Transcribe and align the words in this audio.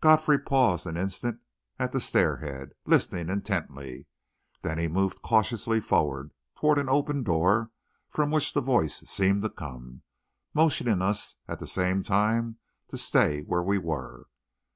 Godfrey 0.00 0.40
paused 0.40 0.88
an 0.88 0.96
instant 0.96 1.38
at 1.78 1.92
the 1.92 2.00
stairhead, 2.00 2.72
listening 2.86 3.28
intently; 3.28 4.08
then 4.62 4.78
he 4.78 4.88
moved 4.88 5.22
cautiously 5.22 5.78
forward 5.78 6.32
toward 6.56 6.76
an 6.76 6.88
open 6.88 7.22
door 7.22 7.70
from 8.08 8.32
which 8.32 8.52
the 8.52 8.60
voice 8.62 9.08
seemed 9.08 9.42
to 9.42 9.48
come, 9.48 10.02
motioning 10.54 11.00
us 11.00 11.36
at 11.46 11.60
the 11.60 11.68
same 11.68 12.02
time 12.02 12.56
to 12.88 12.98
stay 12.98 13.42
where 13.42 13.62
we 13.62 13.78
were. 13.78 14.26